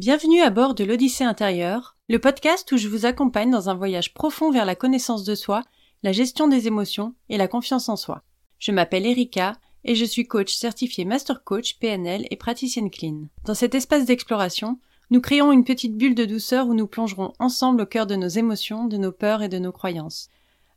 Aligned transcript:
Bienvenue 0.00 0.42
à 0.42 0.50
bord 0.50 0.76
de 0.76 0.84
l'Odyssée 0.84 1.24
intérieure, 1.24 1.96
le 2.08 2.20
podcast 2.20 2.70
où 2.70 2.76
je 2.76 2.86
vous 2.86 3.04
accompagne 3.04 3.50
dans 3.50 3.68
un 3.68 3.74
voyage 3.74 4.14
profond 4.14 4.52
vers 4.52 4.64
la 4.64 4.76
connaissance 4.76 5.24
de 5.24 5.34
soi, 5.34 5.64
la 6.04 6.12
gestion 6.12 6.46
des 6.46 6.68
émotions 6.68 7.16
et 7.28 7.36
la 7.36 7.48
confiance 7.48 7.88
en 7.88 7.96
soi. 7.96 8.22
Je 8.60 8.70
m'appelle 8.70 9.06
Erika 9.06 9.58
et 9.82 9.96
je 9.96 10.04
suis 10.04 10.28
coach 10.28 10.54
certifié 10.54 11.04
Master 11.04 11.42
Coach 11.42 11.80
PNL 11.80 12.26
et 12.30 12.36
praticienne 12.36 12.92
clean. 12.92 13.24
Dans 13.44 13.54
cet 13.54 13.74
espace 13.74 14.04
d'exploration, 14.04 14.78
nous 15.10 15.20
créons 15.20 15.50
une 15.50 15.64
petite 15.64 15.96
bulle 15.96 16.14
de 16.14 16.26
douceur 16.26 16.68
où 16.68 16.74
nous 16.74 16.86
plongerons 16.86 17.32
ensemble 17.40 17.82
au 17.82 17.86
cœur 17.86 18.06
de 18.06 18.14
nos 18.14 18.28
émotions, 18.28 18.84
de 18.84 18.98
nos 18.98 19.10
peurs 19.10 19.42
et 19.42 19.48
de 19.48 19.58
nos 19.58 19.72
croyances. 19.72 20.28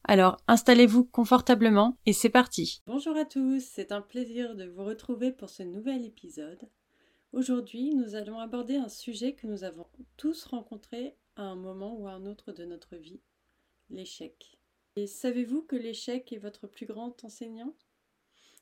Alors 0.04 0.38
installez-vous 0.48 1.04
confortablement 1.04 1.96
et 2.08 2.14
c'est 2.14 2.30
parti. 2.30 2.82
Bonjour 2.88 3.16
à 3.16 3.26
tous, 3.26 3.64
c'est 3.64 3.92
un 3.92 4.02
plaisir 4.02 4.56
de 4.56 4.66
vous 4.66 4.84
retrouver 4.84 5.32
pour 5.32 5.50
ce 5.50 5.62
nouvel 5.62 6.06
épisode. 6.06 6.68
Aujourd'hui, 7.34 7.96
nous 7.96 8.16
allons 8.16 8.40
aborder 8.40 8.76
un 8.76 8.90
sujet 8.90 9.36
que 9.36 9.48
nous 9.48 9.64
avons 9.64 9.88
tous 10.18 10.44
rencontré 10.44 11.16
à 11.38 11.44
un 11.44 11.56
moment 11.56 11.96
ou 11.96 12.06
à 12.06 12.12
un 12.12 12.26
autre 12.26 12.52
de 12.52 12.66
notre 12.66 12.98
vie, 12.98 13.22
l'échec. 13.90 14.60
Et 14.98 15.08
savez-vous 15.08 15.62
que 15.62 15.78
l'échec 15.78 16.34
est 16.34 16.38
votre 16.38 16.68
plus 16.68 16.86
grand 16.86 17.24
enseignant? 17.24 17.74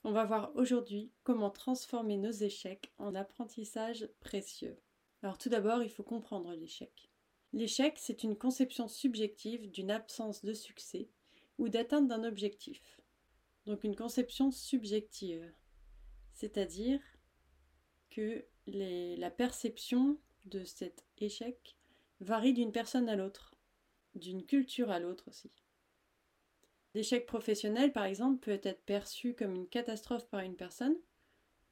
On 0.04 0.12
va 0.12 0.24
voir 0.24 0.52
aujourd'hui 0.56 1.12
comment 1.24 1.50
transformer 1.50 2.18
nos 2.18 2.30
échecs 2.30 2.94
en 3.00 3.16
apprentissage 3.16 4.08
précieux. 4.20 4.78
Alors 5.24 5.40
tout 5.40 5.50
d'abord, 5.50 5.82
il 5.82 5.90
faut 5.90 6.04
comprendre 6.04 6.54
l'échec. 6.54 7.10
L'échec, 7.54 7.96
c'est 7.98 8.22
une 8.22 8.38
conception 8.38 8.88
subjective 8.88 9.72
d'une 9.72 9.90
absence 9.90 10.46
de 10.46 10.54
succès 10.54 11.10
ou 11.58 11.70
d'atteinte 11.70 12.08
d'un 12.08 12.24
objectif. 12.24 13.02
Donc 13.66 13.84
une 13.84 13.96
conception 13.96 14.52
subjective, 14.52 15.52
c'est-à-dire 16.34 17.02
que 18.12 18.46
la 18.68 19.30
perception 19.32 20.18
de 20.46 20.64
cet 20.64 21.06
échec 21.18 21.78
varie 22.20 22.54
d'une 22.54 22.72
personne 22.72 23.10
à 23.10 23.16
l'autre, 23.16 23.56
d'une 24.16 24.46
culture 24.46 24.92
à 24.92 25.00
l'autre 25.00 25.28
aussi. 25.28 25.52
L'échec 26.96 27.26
professionnel, 27.26 27.94
par 27.94 28.06
exemple, 28.06 28.40
peut 28.40 28.60
être 28.64 28.84
perçu 28.84 29.36
comme 29.36 29.56
une 29.56 29.68
catastrophe 29.68 30.28
par 30.28 30.42
une 30.42 30.56
personne, 30.56 30.98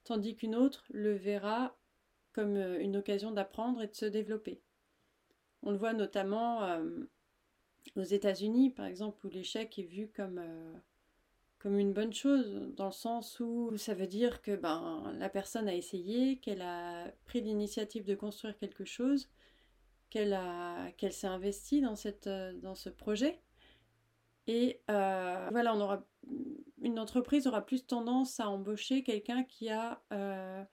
tandis 0.04 0.36
qu'une 0.36 0.54
autre 0.54 0.84
le 0.90 1.14
verra 1.14 1.76
comme 2.32 2.56
euh, 2.56 2.80
une 2.80 2.96
occasion 2.96 3.32
d'apprendre 3.32 3.82
et 3.82 3.88
de 3.88 3.94
se 3.94 4.06
développer. 4.06 4.62
On 5.62 5.72
le 5.72 5.76
voit 5.76 5.92
notamment 5.92 6.62
euh, 6.62 7.04
aux 7.96 8.04
États-Unis, 8.04 8.70
par 8.70 8.86
exemple, 8.86 9.26
où 9.26 9.30
l'échec 9.30 9.76
est 9.78 9.82
vu 9.82 10.08
comme 10.08 10.38
euh, 10.38 10.72
comme 11.58 11.78
une 11.78 11.92
bonne 11.92 12.12
chose, 12.12 12.72
dans 12.76 12.86
le 12.86 12.92
sens 12.92 13.40
où 13.40 13.76
ça 13.76 13.94
veut 13.94 14.06
dire 14.06 14.42
que 14.42 14.54
ben, 14.54 15.12
la 15.18 15.28
personne 15.28 15.68
a 15.68 15.74
essayé, 15.74 16.38
qu'elle 16.38 16.62
a 16.62 17.10
pris 17.26 17.40
l'initiative 17.40 18.04
de 18.04 18.14
construire 18.14 18.56
quelque 18.56 18.84
chose, 18.84 19.28
qu'elle 20.10 20.38
qu'elle 20.96 21.12
s'est 21.12 21.26
investie 21.26 21.80
dans, 21.80 21.96
cette, 21.96 22.28
dans 22.28 22.74
ce 22.74 22.88
projet. 22.90 23.40
Et 24.46 24.80
euh, 24.90 25.48
voilà, 25.50 25.74
on 25.74 25.80
aura, 25.80 26.06
une 26.80 26.98
entreprise 26.98 27.46
aura 27.46 27.64
plus 27.64 27.86
tendance 27.86 28.40
à 28.40 28.48
embaucher 28.48 29.02
quelqu'un 29.02 29.44
qui 29.44 29.68
a 29.68 30.02
euh, 30.12 30.64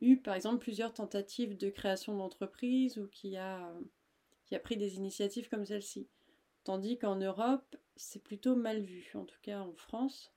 eu, 0.00 0.16
par 0.16 0.34
exemple, 0.34 0.58
plusieurs 0.58 0.94
tentatives 0.94 1.58
de 1.58 1.68
création 1.68 2.16
d'entreprise 2.16 2.96
ou 2.96 3.06
qui 3.08 3.36
a, 3.36 3.70
qui 4.44 4.54
a 4.54 4.60
pris 4.60 4.78
des 4.78 4.96
initiatives 4.96 5.48
comme 5.50 5.66
celle-ci. 5.66 6.08
Tandis 6.66 6.98
qu'en 6.98 7.14
Europe, 7.14 7.76
c'est 7.94 8.24
plutôt 8.24 8.56
mal 8.56 8.80
vu, 8.80 9.08
en 9.14 9.24
tout 9.24 9.38
cas 9.40 9.60
en 9.60 9.72
France, 9.74 10.34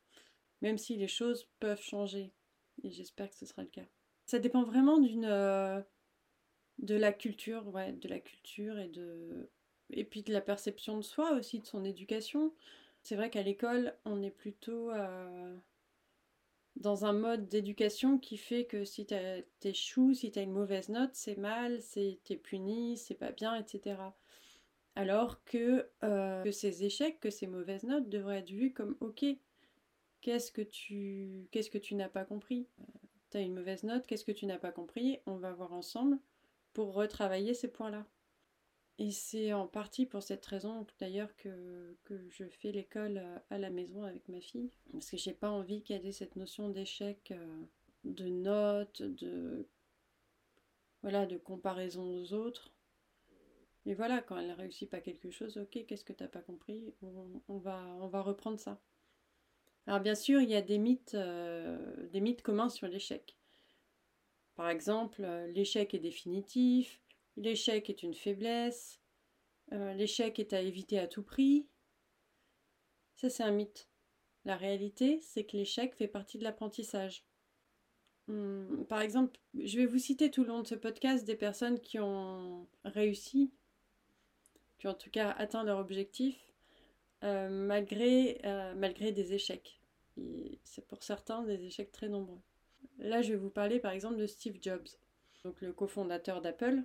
même 0.61 0.77
si 0.77 0.95
les 0.95 1.07
choses 1.07 1.49
peuvent 1.59 1.81
changer. 1.81 2.31
Et 2.83 2.91
j'espère 2.91 3.31
que 3.31 3.35
ce 3.35 3.47
sera 3.47 3.63
le 3.63 3.67
cas. 3.69 3.87
Ça 4.27 4.37
dépend 4.37 4.61
vraiment 4.61 4.99
d'une 4.99 5.25
euh, 5.25 5.81
de 6.77 6.93
la 6.93 7.13
culture, 7.13 7.67
ouais, 7.69 7.93
de 7.93 8.07
la 8.07 8.19
culture 8.19 8.77
et 8.77 8.89
de 8.89 9.49
et 9.89 10.03
puis 10.03 10.21
de 10.21 10.31
la 10.31 10.41
perception 10.41 10.97
de 10.97 11.01
soi 11.01 11.31
aussi, 11.31 11.61
de 11.61 11.65
son 11.65 11.83
éducation. 11.83 12.53
C'est 13.01 13.15
vrai 13.15 13.31
qu'à 13.31 13.41
l'école, 13.41 13.97
on 14.05 14.21
est 14.21 14.29
plutôt 14.29 14.91
euh, 14.91 15.57
dans 16.75 17.05
un 17.05 17.13
mode 17.13 17.47
d'éducation 17.49 18.19
qui 18.19 18.37
fait 18.37 18.65
que 18.65 18.85
si 18.85 19.07
t'échoues, 19.59 20.13
si 20.13 20.29
t'as 20.29 20.43
une 20.43 20.51
mauvaise 20.51 20.89
note, 20.89 21.15
c'est 21.15 21.37
mal, 21.37 21.81
c'est 21.81 22.19
t'es 22.23 22.37
puni, 22.37 22.97
c'est 22.97 23.15
pas 23.15 23.31
bien, 23.31 23.55
etc. 23.55 23.95
Alors 24.99 25.39
euh, 25.55 26.43
que, 26.43 26.51
ces 26.51 26.83
échecs, 26.83 27.21
que 27.21 27.29
ces 27.29 27.47
mauvaises 27.47 27.85
notes 27.85 28.09
devraient 28.09 28.39
être 28.39 28.51
vues 28.51 28.73
comme 28.73 28.97
ok, 28.99 29.23
qu'est-ce 30.19 30.51
que 30.51 31.77
tu 31.77 31.95
n'as 31.95 32.09
pas 32.09 32.25
compris? 32.25 32.67
Euh, 32.81 32.83
Tu 33.29 33.37
as 33.37 33.39
une 33.39 33.53
mauvaise 33.53 33.83
note, 33.83 34.05
qu'est-ce 34.05 34.25
que 34.25 34.33
tu 34.33 34.45
n'as 34.45 34.57
pas 34.57 34.73
compris? 34.73 35.19
On 35.25 35.37
va 35.37 35.53
voir 35.53 35.71
ensemble 35.71 36.19
pour 36.73 36.93
retravailler 36.93 37.53
ces 37.53 37.69
points-là. 37.69 38.05
Et 38.97 39.11
c'est 39.11 39.53
en 39.53 39.67
partie 39.67 40.05
pour 40.05 40.21
cette 40.21 40.45
raison 40.45 40.85
d'ailleurs 40.99 41.33
que, 41.37 41.95
je 42.31 42.43
fais 42.49 42.73
l'école 42.73 43.23
à 43.49 43.57
la 43.57 43.69
maison 43.69 44.03
avec 44.03 44.27
ma 44.27 44.41
fille. 44.41 44.69
Parce 44.91 45.11
que 45.11 45.15
j'ai 45.15 45.31
pas 45.33 45.49
envie 45.49 45.81
qu'elle 45.81 46.05
ait 46.05 46.11
cette 46.11 46.35
notion 46.35 46.67
d'échec, 46.67 47.31
euh, 47.31 47.63
de 48.03 48.27
notes, 48.27 49.01
de 49.01 49.65
voilà, 51.03 51.25
de 51.25 51.37
comparaison 51.37 52.03
aux 52.03 52.33
autres. 52.33 52.73
Et 53.85 53.93
voilà, 53.93 54.21
quand 54.21 54.37
elle 54.37 54.49
ne 54.49 54.53
réussit 54.55 54.89
pas 54.89 54.99
quelque 54.99 55.31
chose, 55.31 55.57
ok, 55.57 55.85
qu'est-ce 55.87 56.03
que 56.03 56.13
tu 56.13 56.23
n'as 56.23 56.29
pas 56.29 56.41
compris? 56.41 56.93
On, 57.47 57.57
va, 57.57 57.81
on 58.01 58.07
va 58.07 58.21
reprendre 58.21 58.59
ça. 58.59 58.79
Alors 59.87 60.01
bien 60.01 60.15
sûr, 60.15 60.41
il 60.41 60.49
y 60.49 60.55
a 60.55 60.61
des 60.61 60.77
mythes, 60.77 61.15
euh, 61.15 62.07
des 62.09 62.21
mythes 62.21 62.41
communs 62.41 62.69
sur 62.69 62.87
l'échec. 62.87 63.37
Par 64.55 64.69
exemple, 64.69 65.23
euh, 65.23 65.47
l'échec 65.47 65.93
est 65.93 65.99
définitif, 65.99 67.01
l'échec 67.37 67.89
est 67.89 68.03
une 68.03 68.13
faiblesse, 68.13 68.99
euh, 69.71 69.93
l'échec 69.93 70.37
est 70.37 70.53
à 70.53 70.61
éviter 70.61 70.99
à 70.99 71.07
tout 71.07 71.23
prix. 71.23 71.67
Ça, 73.15 73.29
c'est 73.29 73.43
un 73.43 73.51
mythe. 73.51 73.89
La 74.45 74.57
réalité, 74.57 75.19
c'est 75.21 75.45
que 75.45 75.57
l'échec 75.57 75.95
fait 75.95 76.07
partie 76.07 76.37
de 76.37 76.43
l'apprentissage. 76.43 77.25
Hmm, 78.27 78.83
par 78.83 79.01
exemple, 79.01 79.39
je 79.55 79.77
vais 79.79 79.85
vous 79.85 79.97
citer 79.97 80.29
tout 80.29 80.43
le 80.43 80.49
long 80.49 80.61
de 80.61 80.67
ce 80.67 80.75
podcast 80.75 81.25
des 81.25 81.35
personnes 81.35 81.79
qui 81.79 81.99
ont 81.99 82.67
réussi 82.83 83.51
qui 84.79 84.87
en 84.87 84.93
tout 84.93 85.09
cas 85.11 85.31
atteint 85.31 85.63
leur 85.63 85.77
objectif 85.79 86.49
euh, 87.23 87.49
malgré, 87.49 88.39
euh, 88.45 88.73
malgré 88.75 89.11
des 89.11 89.33
échecs. 89.33 89.81
c'est 90.63 90.85
pour 90.87 91.03
certains 91.03 91.43
des 91.43 91.63
échecs 91.65 91.91
très 91.91 92.09
nombreux. 92.09 92.39
Là, 92.97 93.21
je 93.21 93.33
vais 93.33 93.37
vous 93.37 93.49
parler 93.49 93.79
par 93.79 93.91
exemple 93.91 94.17
de 94.17 94.25
Steve 94.25 94.57
Jobs, 94.61 94.87
donc 95.43 95.61
le 95.61 95.73
cofondateur 95.73 96.41
d'Apple, 96.41 96.83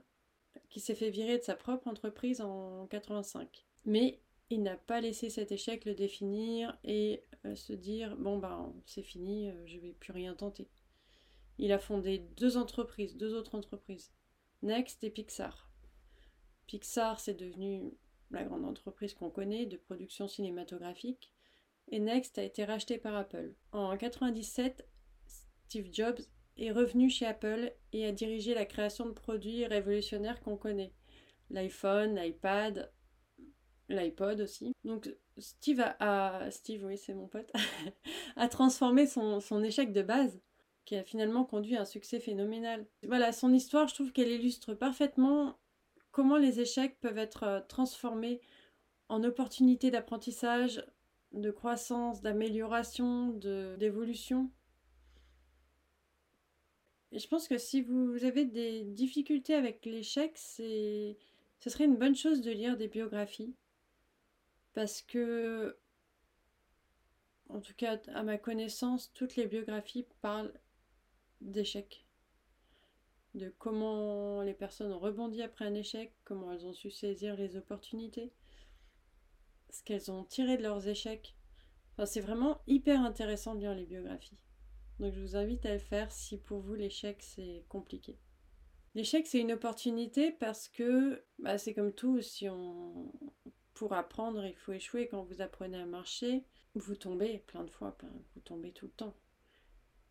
qui 0.70 0.80
s'est 0.80 0.94
fait 0.94 1.10
virer 1.10 1.38
de 1.38 1.42
sa 1.42 1.54
propre 1.54 1.88
entreprise 1.88 2.40
en 2.40 2.86
85. 2.86 3.64
Mais 3.84 4.20
il 4.50 4.62
n'a 4.62 4.76
pas 4.76 5.00
laissé 5.00 5.30
cet 5.30 5.52
échec 5.52 5.84
le 5.84 5.94
définir 5.94 6.76
et 6.84 7.22
euh, 7.44 7.54
se 7.54 7.72
dire 7.72 8.16
bon 8.16 8.38
ben 8.38 8.72
c'est 8.86 9.02
fini, 9.02 9.50
je 9.66 9.78
vais 9.78 9.92
plus 9.92 10.12
rien 10.12 10.34
tenter. 10.34 10.68
Il 11.58 11.72
a 11.72 11.78
fondé 11.78 12.18
deux 12.36 12.56
entreprises, 12.56 13.16
deux 13.16 13.34
autres 13.34 13.54
entreprises, 13.54 14.12
Next 14.62 15.04
et 15.04 15.10
Pixar. 15.10 15.73
Pixar, 16.66 17.20
c'est 17.20 17.34
devenu 17.34 17.92
la 18.30 18.44
grande 18.44 18.64
entreprise 18.64 19.14
qu'on 19.14 19.30
connaît 19.30 19.66
de 19.66 19.76
production 19.76 20.28
cinématographique. 20.28 21.32
Et 21.88 22.00
Next 22.00 22.38
a 22.38 22.42
été 22.42 22.64
racheté 22.64 22.98
par 22.98 23.14
Apple. 23.14 23.54
En 23.72 23.88
1997, 23.90 24.86
Steve 25.26 25.88
Jobs 25.92 26.20
est 26.56 26.70
revenu 26.70 27.10
chez 27.10 27.26
Apple 27.26 27.72
et 27.92 28.06
a 28.06 28.12
dirigé 28.12 28.54
la 28.54 28.64
création 28.64 29.06
de 29.06 29.12
produits 29.12 29.66
révolutionnaires 29.66 30.40
qu'on 30.40 30.56
connaît. 30.56 30.92
L'iPhone, 31.50 32.14
l'iPad, 32.14 32.90
l'iPod 33.88 34.40
aussi. 34.40 34.72
Donc 34.84 35.14
Steve 35.38 35.84
a, 36.00 36.50
Steve, 36.50 36.84
oui 36.84 36.96
c'est 36.96 37.14
mon 37.14 37.26
pote, 37.26 37.50
a 38.36 38.48
transformé 38.48 39.06
son, 39.06 39.40
son 39.40 39.62
échec 39.62 39.92
de 39.92 40.02
base 40.02 40.40
qui 40.84 40.96
a 40.96 41.02
finalement 41.02 41.44
conduit 41.44 41.76
à 41.76 41.82
un 41.82 41.86
succès 41.86 42.20
phénoménal. 42.20 42.86
Voilà, 43.06 43.32
son 43.32 43.52
histoire, 43.52 43.88
je 43.88 43.94
trouve 43.94 44.12
qu'elle 44.12 44.28
illustre 44.28 44.74
parfaitement 44.74 45.58
comment 46.14 46.38
les 46.38 46.60
échecs 46.60 46.98
peuvent 47.00 47.18
être 47.18 47.42
euh, 47.42 47.60
transformés 47.60 48.40
en 49.08 49.24
opportunités 49.24 49.90
d'apprentissage, 49.90 50.82
de 51.32 51.50
croissance, 51.50 52.22
d'amélioration, 52.22 53.30
d'évolution. 53.30 54.50
Je 57.10 57.26
pense 57.26 57.48
que 57.48 57.58
si 57.58 57.82
vous 57.82 58.24
avez 58.24 58.44
des 58.44 58.84
difficultés 58.84 59.54
avec 59.54 59.84
l'échec, 59.84 60.38
ce 60.38 61.16
serait 61.66 61.84
une 61.84 61.96
bonne 61.96 62.14
chose 62.14 62.40
de 62.40 62.52
lire 62.52 62.76
des 62.76 62.88
biographies. 62.88 63.54
Parce 64.72 65.02
que, 65.02 65.76
en 67.48 67.60
tout 67.60 67.74
cas, 67.76 68.00
à 68.14 68.22
ma 68.22 68.38
connaissance, 68.38 69.12
toutes 69.14 69.34
les 69.34 69.46
biographies 69.46 70.06
parlent 70.22 70.54
d'échecs 71.40 72.03
de 73.34 73.52
comment 73.58 74.42
les 74.42 74.54
personnes 74.54 74.92
ont 74.92 74.98
rebondi 74.98 75.42
après 75.42 75.64
un 75.64 75.74
échec, 75.74 76.14
comment 76.24 76.52
elles 76.52 76.66
ont 76.66 76.72
su 76.72 76.90
saisir 76.90 77.36
les 77.36 77.56
opportunités, 77.56 78.32
ce 79.70 79.82
qu'elles 79.82 80.10
ont 80.10 80.24
tiré 80.24 80.56
de 80.56 80.62
leurs 80.62 80.86
échecs. 80.86 81.36
Enfin, 81.92 82.06
c'est 82.06 82.20
vraiment 82.20 82.60
hyper 82.66 83.00
intéressant 83.00 83.54
de 83.54 83.60
lire 83.60 83.74
les 83.74 83.86
biographies. 83.86 84.38
Donc 85.00 85.12
je 85.14 85.20
vous 85.20 85.36
invite 85.36 85.66
à 85.66 85.72
le 85.72 85.80
faire 85.80 86.12
si 86.12 86.38
pour 86.38 86.60
vous 86.60 86.74
l'échec 86.74 87.22
c'est 87.22 87.64
compliqué. 87.68 88.18
L'échec, 88.94 89.26
c'est 89.26 89.40
une 89.40 89.52
opportunité 89.52 90.30
parce 90.30 90.68
que 90.68 91.24
bah, 91.40 91.58
c'est 91.58 91.74
comme 91.74 91.92
tout, 91.92 92.22
si 92.22 92.48
on 92.48 93.10
pour 93.74 93.92
apprendre, 93.92 94.44
il 94.44 94.54
faut 94.54 94.72
échouer. 94.72 95.08
Quand 95.08 95.24
vous 95.24 95.40
apprenez 95.40 95.78
à 95.78 95.84
marcher, 95.84 96.44
vous 96.76 96.94
tombez 96.94 97.38
plein 97.38 97.64
de 97.64 97.70
fois, 97.70 97.96
vous 98.34 98.40
tombez 98.40 98.72
tout 98.72 98.86
le 98.86 98.92
temps. 98.92 99.16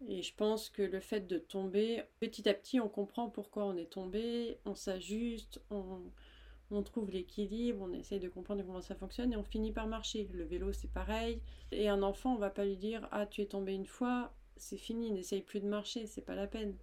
Et 0.07 0.21
je 0.21 0.35
pense 0.35 0.69
que 0.69 0.81
le 0.81 1.00
fait 1.00 1.21
de 1.21 1.38
tomber, 1.38 2.03
petit 2.19 2.47
à 2.50 2.53
petit, 2.53 2.79
on 2.79 2.89
comprend 2.89 3.29
pourquoi 3.29 3.65
on 3.65 3.77
est 3.77 3.91
tombé, 3.91 4.57
on 4.65 4.75
s'ajuste, 4.75 5.61
on, 5.69 6.83
trouve 6.83 7.11
l'équilibre, 7.11 7.85
on 7.88 7.94
essaye 7.94 8.19
de 8.19 8.29
comprendre 8.29 8.63
comment 8.65 8.81
ça 8.81 8.95
fonctionne 8.95 9.31
et 9.31 9.38
on 9.38 9.44
finit 9.44 9.71
par 9.71 9.88
marcher. 9.88 10.27
Le 10.33 10.44
vélo, 10.44 10.73
c'est 10.73 10.91
pareil. 10.91 11.41
Et 11.71 11.88
un 11.88 12.01
enfant, 12.01 12.33
on 12.33 12.39
va 12.39 12.50
pas 12.50 12.65
lui 12.65 12.77
dire 12.77 13.07
Ah, 13.11 13.25
tu 13.25 13.41
es 13.41 13.45
tombé 13.45 13.73
une 13.73 13.85
fois, 13.85 14.33
c'est 14.57 14.77
fini, 14.77 15.11
n'essaye 15.11 15.41
plus 15.41 15.59
de 15.59 15.67
marcher, 15.67 16.07
c'est 16.07 16.21
pas 16.21 16.35
la 16.35 16.47
peine. 16.47 16.75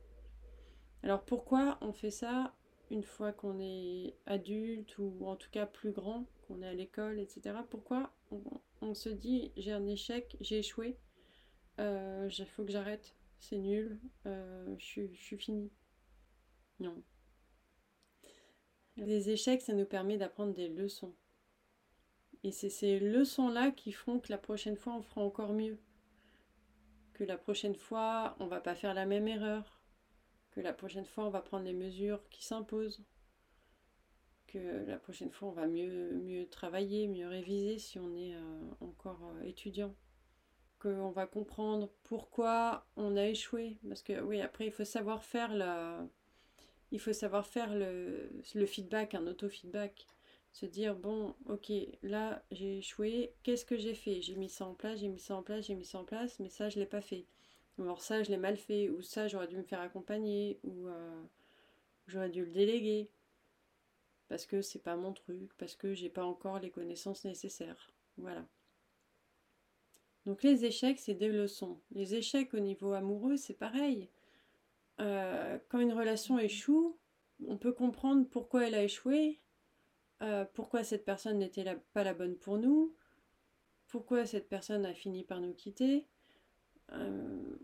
Alors 1.03 1.23
pourquoi 1.23 1.79
on 1.81 1.93
fait 1.93 2.11
ça 2.11 2.55
une 2.91 3.05
fois 3.05 3.33
qu'on 3.33 3.59
est 3.61 4.15
adulte 4.27 4.99
ou 4.99 5.27
en 5.27 5.37
tout 5.37 5.51
cas 5.51 5.67
plus 5.67 5.93
grand, 5.93 6.27
qu'on 6.47 6.63
est 6.63 6.69
à 6.69 6.75
l'école, 6.75 7.21
etc. 7.21 7.57
Pourquoi 7.71 8.13
on, 8.81 8.95
se 8.95 9.09
dit 9.09 9.53
j'ai 9.57 9.73
un 9.73 9.87
échec, 9.87 10.37
j'ai 10.41 10.59
échoué, 10.59 10.97
il 11.81 12.43
euh, 12.43 12.47
faut 12.47 12.65
que 12.65 12.73
j'arrête, 12.73 13.17
c'est 13.39 13.59
nul, 13.59 13.99
euh, 14.27 14.75
je, 14.79 15.07
suis 15.15 15.39
fini. 15.39 15.71
Non. 16.79 17.03
Les 18.97 19.31
échecs, 19.31 19.63
ça 19.63 19.73
nous 19.73 19.87
permet 19.87 20.19
d'apprendre 20.19 20.53
des 20.53 20.69
leçons. 20.69 21.15
Et 22.43 22.53
c'est 22.53 22.71
ces 22.71 23.01
leçons-là 23.01 23.71
qui 23.71 23.93
feront 23.93 24.19
que 24.21 24.31
la 24.31 24.39
prochaine 24.39 24.77
fois, 24.77 24.95
on 24.95 25.03
fera 25.03 25.23
encore 25.23 25.53
mieux. 25.53 25.79
Que 27.15 27.25
la 27.25 27.39
prochaine 27.39 27.75
fois, 27.75 28.37
on 28.41 28.47
va 28.47 28.61
pas 28.61 28.75
faire 28.75 28.95
la 28.95 29.07
même 29.07 29.29
erreur 29.29 29.81
que 30.51 30.61
la 30.61 30.73
prochaine 30.73 31.05
fois 31.05 31.25
on 31.27 31.31
va 31.31 31.41
prendre 31.41 31.65
les 31.65 31.73
mesures 31.73 32.29
qui 32.29 32.45
s'imposent, 32.45 33.03
que 34.47 34.85
la 34.87 34.99
prochaine 34.99 35.31
fois 35.31 35.49
on 35.49 35.53
va 35.53 35.67
mieux, 35.67 36.47
travailler, 36.51 37.07
mieux 37.09 37.29
réviser 37.29 37.79
si 37.79 37.99
on 37.99 38.15
est 38.15 38.35
euh, 38.35 38.71
encore 38.81 39.33
étudiant, 39.45 39.95
qu'on 40.81 41.11
va 41.11 41.27
comprendre 41.27 41.91
pourquoi 42.05 42.87
on 42.97 43.17
a 43.17 43.27
échoué, 43.27 43.79
parce 43.89 44.03
que 44.03 44.21
oui 44.21 44.41
après 44.41 44.67
il 44.67 44.73
faut 44.73 44.85
savoir 44.85 45.25
faire 45.25 45.55
la, 45.55 46.07
il 46.93 47.01
faut 47.01 47.13
savoir 47.13 47.47
faire 47.47 47.75
le, 47.75 48.67
feedback, 48.67 49.15
un 49.15 49.27
auto-feedback, 49.27 50.07
se 50.53 50.67
dire 50.67 50.97
bon 50.97 51.35
ok 51.47 51.73
là 52.03 52.43
j'ai 52.51 52.79
échoué, 52.79 53.35
qu'est-ce 53.43 53.65
que 53.65 53.77
j'ai 53.77 53.95
fait? 53.95 54.23
J'ai 54.23 54.37
mis 54.37 54.49
ça 54.49 54.67
en 54.67 54.75
place, 54.75 55.01
j'ai 55.01 55.09
mis 55.09 55.21
ça 55.21 55.37
en 55.37 55.43
place, 55.43 55.67
j'ai 55.67 55.75
mis 55.75 55.85
ça 55.85 55.99
en 55.99 56.05
place, 56.05 56.41
mais 56.41 56.49
ça 56.49 56.69
je 56.69 56.79
l'ai 56.79 56.87
pas 56.87 57.03
fait. 57.03 57.27
Alors 57.81 58.03
ça, 58.03 58.23
je 58.23 58.31
l'ai 58.31 58.37
mal 58.37 58.57
fait, 58.57 58.91
ou 58.91 59.01
ça, 59.03 59.27
j'aurais 59.29 59.47
dû 59.47 59.57
me 59.57 59.63
faire 59.63 59.81
accompagner, 59.81 60.59
ou 60.65 60.87
euh, 60.89 61.23
j'aurais 62.07 62.29
dû 62.29 62.45
le 62.45 62.51
déléguer, 62.53 63.11
parce 64.29 64.47
que 64.47 64.61
c'est 64.63 64.83
pas 64.83 64.97
mon 64.97 65.13
truc, 65.13 65.51
parce 65.59 65.77
que 65.77 65.95
j'ai 65.95 66.11
pas 66.11 66.25
encore 66.25 66.59
les 66.59 66.71
connaissances 66.71 67.25
nécessaires. 67.25 67.91
Voilà. 68.19 68.47
Donc 70.27 70.43
les 70.43 70.65
échecs, 70.65 70.99
c'est 70.99 71.15
des 71.15 71.29
leçons. 71.29 71.81
Les 71.93 72.15
échecs 72.15 72.53
au 72.55 72.61
niveau 72.61 72.93
amoureux, 72.93 73.37
c'est 73.37 73.55
pareil. 73.55 74.09
Euh, 75.01 75.59
quand 75.69 75.81
une 75.81 75.93
relation 75.95 76.39
échoue, 76.39 76.99
on 77.47 77.57
peut 77.57 77.73
comprendre 77.73 78.27
pourquoi 78.29 78.67
elle 78.67 78.75
a 78.75 78.85
échoué, 78.85 79.41
euh, 80.23 80.45
pourquoi 80.53 80.85
cette 80.85 81.07
personne 81.07 81.39
n'était 81.39 81.65
pas 81.95 82.05
la 82.05 82.13
bonne 82.13 82.37
pour 82.37 82.59
nous, 82.59 82.95
pourquoi 83.89 84.27
cette 84.27 84.49
personne 84.49 84.85
a 84.85 84.93
fini 84.93 85.25
par 85.25 85.41
nous 85.41 85.55
quitter. 85.55 86.07
Euh, 86.93 87.57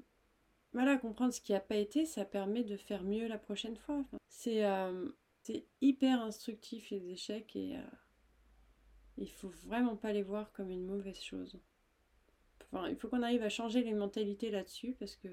voilà, 0.72 0.96
comprendre 0.96 1.34
ce 1.34 1.42
qui 1.42 1.52
n'a 1.52 1.60
pas 1.60 1.76
été, 1.76 2.06
ça 2.06 2.24
permet 2.24 2.64
de 2.64 2.76
faire 2.76 3.02
mieux 3.02 3.28
la 3.28 3.38
prochaine 3.38 3.76
fois. 3.76 4.04
C'est 4.28 4.64
hyper 5.80 6.20
instructif 6.22 6.90
les 6.90 7.10
échecs 7.10 7.54
et 7.54 7.76
il 9.16 9.30
faut 9.30 9.52
vraiment 9.64 9.96
pas 9.96 10.12
les 10.12 10.22
voir 10.22 10.52
comme 10.52 10.70
une 10.70 10.84
mauvaise 10.84 11.20
chose. 11.20 11.58
Il 12.88 12.96
faut 12.96 13.08
qu'on 13.08 13.22
arrive 13.22 13.42
à 13.42 13.48
changer 13.48 13.82
les 13.82 13.94
mentalités 13.94 14.50
là-dessus 14.50 14.94
parce 14.98 15.16
que 15.16 15.28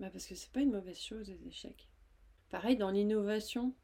bah 0.00 0.08
parce 0.10 0.26
que 0.26 0.34
c'est 0.34 0.50
pas 0.50 0.60
une 0.60 0.72
mauvaise 0.72 0.98
chose 0.98 1.28
les 1.28 1.46
échecs. 1.46 1.88
Pareil 2.48 2.76
dans 2.76 2.90
l'innovation, 2.90 3.74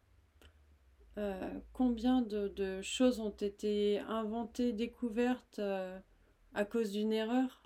combien 1.73 2.23
de, 2.23 2.81
choses 2.83 3.21
ont 3.21 3.31
été 3.31 3.99
inventées, 4.01 4.73
découvertes 4.73 5.59
à 5.59 6.65
cause 6.65 6.93
d'une 6.93 7.13
erreur? 7.13 7.63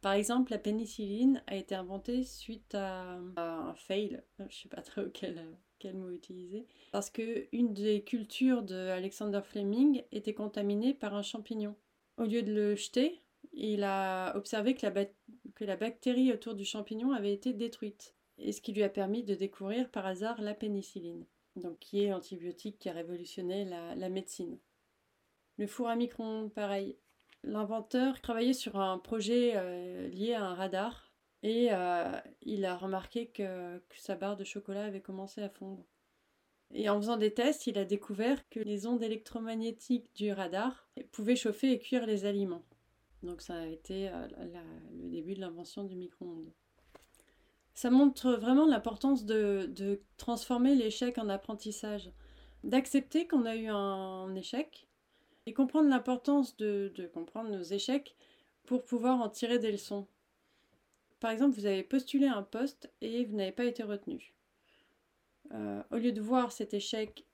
Par 0.00 0.12
exemple, 0.12 0.52
la 0.52 0.58
pénicilline 0.58 1.42
a 1.46 1.56
été 1.56 1.74
inventée 1.74 2.22
suite 2.22 2.74
à, 2.74 3.18
un 3.36 3.74
fail, 3.74 4.22
je 4.38 4.44
ne 4.44 4.50
sais 4.50 4.68
pas 4.68 4.82
trop 4.82 5.02
quel, 5.12 5.44
quel 5.80 5.96
mot 5.96 6.10
utiliser, 6.10 6.66
parce 6.92 7.10
que 7.10 7.48
une 7.52 7.74
des 7.74 8.02
cultures 8.04 8.62
de 8.62 8.76
Alexander 8.76 9.40
Fleming 9.42 10.04
était 10.12 10.34
contaminée 10.34 10.94
par 10.94 11.14
un 11.14 11.22
champignon. 11.22 11.74
Au 12.16 12.24
lieu 12.24 12.42
de 12.42 12.52
le 12.52 12.74
jeter, 12.76 13.20
il 13.60 13.82
a 13.82 14.36
observé 14.36 14.74
que 14.74 14.86
la, 15.64 15.76
bactérie 15.76 16.32
autour 16.32 16.54
du 16.54 16.64
champignon 16.64 17.12
avait 17.12 17.32
été 17.32 17.52
détruite, 17.52 18.14
et 18.38 18.52
ce 18.52 18.60
qui 18.60 18.72
lui 18.72 18.84
a 18.84 18.88
permis 18.88 19.24
de 19.24 19.34
découvrir 19.34 19.90
par 19.90 20.06
hasard 20.06 20.40
la 20.40 20.54
pénicilline, 20.54 21.26
donc 21.56 21.78
qui 21.80 22.04
est 22.04 22.10
l'antibiotique 22.10 22.78
qui 22.78 22.88
a 22.88 22.92
révolutionné 22.92 23.64
la, 23.64 24.08
médecine. 24.08 24.58
Le 25.56 25.66
four 25.66 25.88
à 25.88 25.96
micro-ondes, 25.96 26.52
pareil. 26.52 26.96
L'inventeur 27.42 28.20
travaillait 28.20 28.52
sur 28.52 28.78
un 28.78 28.98
projet 28.98 29.52
euh, 29.56 30.08
lié 30.08 30.34
à 30.34 30.44
un 30.44 30.54
radar 30.54 31.12
et 31.42 31.68
euh, 31.72 32.20
il 32.42 32.64
a 32.64 32.76
remarqué 32.76 33.26
que, 33.26 33.80
sa 33.96 34.14
barre 34.14 34.36
de 34.36 34.44
chocolat 34.44 34.84
avait 34.84 35.00
commencé 35.00 35.42
à 35.42 35.48
fondre. 35.48 35.84
Et 36.72 36.88
en 36.88 37.00
faisant 37.00 37.16
des 37.16 37.32
tests, 37.32 37.66
il 37.66 37.78
a 37.78 37.84
découvert 37.84 38.48
que 38.50 38.60
les 38.60 38.86
ondes 38.86 39.02
électromagnétiques 39.02 40.14
du 40.14 40.32
radar 40.32 40.88
pouvaient 41.12 41.36
chauffer 41.36 41.72
et 41.72 41.78
cuire 41.78 42.06
les 42.06 42.24
aliments. 42.24 42.64
Donc 43.22 43.42
ça 43.42 43.54
a 43.54 43.66
été 43.66 44.08
euh, 44.08 44.28
le 44.92 45.08
début 45.08 45.34
de 45.34 45.40
l'invention 45.40 45.84
du 45.84 45.96
micro-ondes. 45.96 46.52
Ça 47.74 47.90
montre 47.90 48.32
vraiment 48.32 48.66
l'importance 48.66 49.24
de, 49.24 50.02
transformer 50.16 50.74
l'échec 50.74 51.16
en 51.18 51.28
apprentissage, 51.28 52.10
d'accepter 52.64 53.28
qu'on 53.28 53.46
a 53.46 53.54
eu 53.54 53.68
un 53.68 54.34
échec 54.34 54.88
et 55.46 55.52
comprendre 55.52 55.88
l'importance 55.88 56.56
de, 56.56 56.92
comprendre 57.14 57.50
nos 57.50 57.62
échecs 57.62 58.16
pour 58.66 58.84
pouvoir 58.84 59.20
en 59.20 59.28
tirer 59.28 59.60
des 59.60 59.70
leçons. 59.70 60.08
Par 61.20 61.30
exemple, 61.30 61.56
vous 61.56 61.66
avez 61.66 61.84
postulé 61.84 62.26
un 62.26 62.42
poste 62.42 62.92
et 63.00 63.24
vous 63.24 63.36
n'avez 63.36 63.52
pas 63.52 63.64
été 63.64 63.82
retenu. 63.84 64.34
Euh, 65.52 65.82
au 65.90 65.96
lieu 65.96 66.12
de 66.12 66.20
voir 66.20 66.52
cet 66.52 66.74
échec 66.74 67.26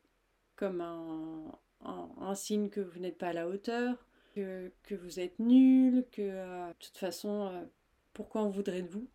comme 0.57 0.81
un, 0.81 2.35
signe 2.35 2.69
que 2.69 2.81
vous 2.81 2.99
n'êtes 2.99 3.19
pas 3.19 3.29
à 3.29 3.33
la 3.33 3.49
hauteur, 3.49 4.07
que, 4.35 4.95
vous 4.95 5.21
êtes 5.21 5.39
nul, 5.39 6.05
que 6.11 6.23
euh, 6.23 6.69
de 6.69 6.75
toute 6.79 6.97
façon, 6.97 7.47
euh, 7.47 7.65
pourquoi 8.13 8.43
on 8.43 8.51
voudrait 8.51 8.83
de 8.83 8.89
vous 8.89 9.09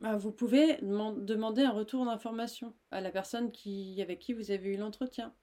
bah, 0.00 0.16
Vous 0.16 0.32
pouvez 0.32 0.76
demander 0.82 1.62
un 1.62 1.72
retour 1.72 2.04
d'information 2.04 2.74
à 2.90 3.00
la 3.00 3.10
personne 3.10 3.52
qui, 3.52 4.00
avec 4.00 4.18
qui 4.18 4.32
vous 4.32 4.50
avez 4.50 4.74
eu 4.74 4.76
l'entretien 4.76 5.34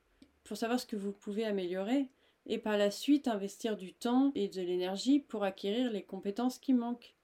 pour 0.43 0.57
savoir 0.57 0.79
ce 0.79 0.85
que 0.85 0.95
vous 0.95 1.13
pouvez 1.13 1.45
améliorer 1.45 2.09
et 2.45 2.57
par 2.57 2.77
la 2.77 2.91
suite 2.91 3.27
investir 3.27 3.77
du 3.77 3.93
temps 3.93 4.31
et 4.35 4.49
de 4.49 4.61
l'énergie 4.61 5.19
pour 5.19 5.43
acquérir 5.43 5.91
les 5.91 6.03
compétences 6.03 6.59
qui 6.59 6.73
manquent. 6.73 7.15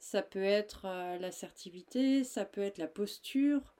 Ça 0.00 0.22
peut 0.22 0.42
être 0.42 0.86
euh, 0.86 1.18
l'assertivité, 1.18 2.24
ça 2.24 2.44
peut 2.44 2.60
être 2.60 2.78
la 2.78 2.88
posture, 2.88 3.74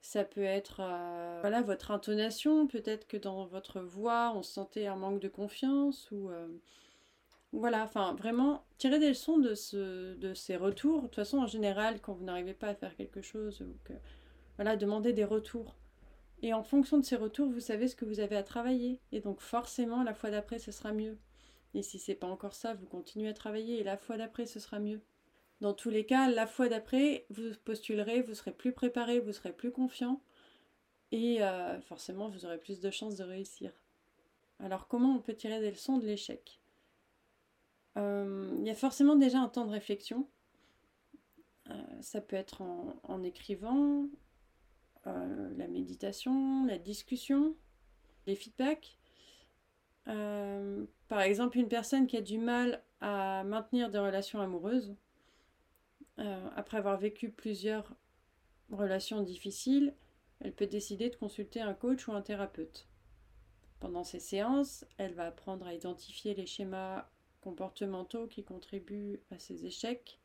ça 0.00 0.24
peut 0.24 0.42
être 0.42 0.80
euh, 0.80 1.38
voilà 1.40 1.62
votre 1.62 1.90
intonation, 1.90 2.66
peut-être 2.66 3.06
que 3.06 3.16
dans 3.16 3.46
votre 3.46 3.80
voix 3.80 4.32
on 4.34 4.42
sentait 4.42 4.86
un 4.86 4.96
manque 4.96 5.20
de 5.20 5.28
confiance 5.28 6.10
ou 6.10 6.30
euh, 6.30 6.48
voilà, 7.52 7.82
enfin 7.84 8.14
vraiment 8.14 8.64
tirer 8.78 8.98
des 8.98 9.08
leçons 9.08 9.38
de, 9.38 9.54
ce, 9.54 10.14
de 10.14 10.34
ces 10.34 10.56
retours. 10.56 11.02
De 11.02 11.06
toute 11.06 11.16
façon 11.16 11.38
en 11.38 11.46
général 11.46 12.00
quand 12.00 12.14
vous 12.14 12.24
n'arrivez 12.24 12.54
pas 12.54 12.68
à 12.68 12.74
faire 12.74 12.96
quelque 12.96 13.22
chose 13.22 13.60
ou 13.62 13.76
que 13.84 13.94
voilà, 14.56 14.76
demandez 14.76 15.12
des 15.12 15.24
retours. 15.24 15.76
Et 16.42 16.52
en 16.54 16.62
fonction 16.62 16.98
de 16.98 17.04
ces 17.04 17.16
retours, 17.16 17.48
vous 17.48 17.60
savez 17.60 17.88
ce 17.88 17.96
que 17.96 18.04
vous 18.04 18.20
avez 18.20 18.36
à 18.36 18.42
travailler. 18.42 19.00
Et 19.12 19.20
donc 19.20 19.40
forcément, 19.40 20.02
la 20.02 20.14
fois 20.14 20.30
d'après, 20.30 20.58
ce 20.58 20.72
sera 20.72 20.92
mieux. 20.92 21.18
Et 21.74 21.82
si 21.82 21.98
c'est 21.98 22.14
pas 22.14 22.26
encore 22.26 22.54
ça, 22.54 22.74
vous 22.74 22.86
continuez 22.86 23.28
à 23.28 23.34
travailler 23.34 23.80
et 23.80 23.84
la 23.84 23.96
fois 23.96 24.16
d'après, 24.16 24.46
ce 24.46 24.60
sera 24.60 24.78
mieux. 24.78 25.00
Dans 25.60 25.74
tous 25.74 25.90
les 25.90 26.06
cas, 26.06 26.30
la 26.30 26.46
fois 26.46 26.68
d'après, 26.68 27.26
vous 27.30 27.50
postulerez, 27.64 28.22
vous 28.22 28.34
serez 28.34 28.52
plus 28.52 28.72
préparé, 28.72 29.18
vous 29.18 29.32
serez 29.32 29.52
plus 29.52 29.72
confiant. 29.72 30.22
Et 31.10 31.42
euh, 31.42 31.80
forcément, 31.80 32.28
vous 32.28 32.44
aurez 32.44 32.58
plus 32.58 32.80
de 32.80 32.90
chances 32.90 33.16
de 33.16 33.24
réussir. 33.24 33.72
Alors 34.60 34.88
comment 34.88 35.14
on 35.14 35.20
peut 35.20 35.34
tirer 35.34 35.60
des 35.60 35.70
leçons 35.70 35.98
de 35.98 36.06
l'échec? 36.06 36.60
Euh, 37.96 38.54
Il 38.58 38.66
y 38.66 38.70
a 38.70 38.74
forcément 38.74 39.16
déjà 39.16 39.38
un 39.38 39.48
temps 39.48 39.64
de 39.64 39.72
réflexion. 39.72 40.28
Euh, 41.70 41.74
ça 42.02 42.20
peut 42.20 42.36
être 42.36 42.62
en 42.62 43.22
écrivant, 43.22 44.06
la 45.06 45.68
méditation, 45.68 46.66
la 46.66 46.76
discussion, 46.76 47.56
les 48.26 48.34
feedbacks. 48.34 48.98
Par 50.04 51.20
exemple, 51.22 51.56
une 51.56 51.68
personne 51.68 52.06
qui 52.06 52.18
a 52.18 52.20
du 52.20 52.36
mal 52.36 52.82
à 53.00 53.42
maintenir 53.44 53.88
des 53.88 53.98
relations 53.98 54.42
amoureuses, 54.42 54.94
euh, 56.18 56.48
après 56.56 56.78
avoir 56.78 56.98
vécu 56.98 57.30
plusieurs 57.30 57.94
relation 58.70 59.22
difficile, 59.22 59.94
elle 60.40 60.52
peut 60.52 60.66
décider 60.66 61.10
de 61.10 61.16
consulter 61.16 61.60
un 61.60 61.74
coach 61.74 62.06
ou 62.08 62.12
un 62.12 62.22
thérapeute. 62.22 62.86
Pendant 63.80 64.04
ces 64.04 64.20
séances, 64.20 64.84
elle 64.98 65.14
va 65.14 65.26
apprendre 65.26 65.66
à 65.66 65.74
identifier 65.74 66.34
les 66.34 66.46
schémas 66.46 67.08
comportementaux 67.40 68.26
qui 68.26 68.44
contribuent 68.44 69.20
à 69.30 69.38
ces 69.38 69.64
échecs, 69.64 70.18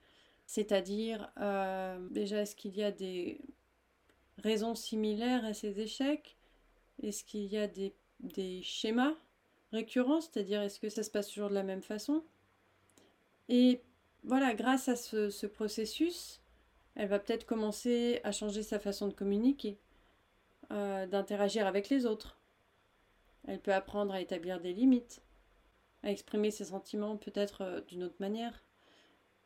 c'est-à-dire 0.45 1.31
euh, 1.39 1.97
déjà 2.09 2.41
est-ce 2.41 2.55
qu'il 2.55 2.75
y 2.75 2.83
a 2.83 2.91
des 2.91 3.41
raisons 4.39 4.75
similaires 4.75 5.45
à 5.45 5.53
ces 5.53 5.79
échecs, 5.79 6.37
est-ce 7.01 7.23
qu'il 7.23 7.45
y 7.45 7.57
a 7.57 7.67
des, 7.67 7.93
schémas 8.63 9.15
récurrents, 9.71 10.21
c'est-à-dire 10.21 10.61
est-ce 10.61 10.79
que 10.79 10.89
ça 10.89 11.03
se 11.03 11.11
passe 11.11 11.29
toujours 11.29 11.49
de 11.49 11.55
la 11.55 11.63
même 11.63 11.83
façon, 11.83 12.23
et 13.49 13.81
voilà, 14.23 14.53
grâce 14.53 14.87
à 14.89 14.95
ce 14.95 15.45
processus, 15.45 16.43
elle 16.95 17.07
va 17.07 17.19
peut-être 17.19 17.45
commencer 17.45 18.19
à 18.23 18.31
changer 18.31 18.63
sa 18.63 18.79
façon 18.79 19.07
de 19.07 19.13
communiquer, 19.13 19.79
euh, 20.71 21.07
d'interagir 21.07 21.65
avec 21.65 21.89
les 21.89 22.05
autres. 22.05 22.39
Elle 23.47 23.59
peut 23.59 23.73
apprendre 23.73 24.13
à 24.13 24.21
établir 24.21 24.59
des 24.61 24.73
limites, 24.73 25.21
à 26.03 26.11
exprimer 26.11 26.51
ses 26.51 26.65
sentiments 26.65 27.17
peut-être 27.17 27.61
euh, 27.61 27.81
d'une 27.81 28.03
autre 28.03 28.15
manière, 28.19 28.63